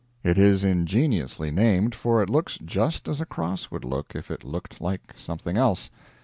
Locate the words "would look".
3.69-4.15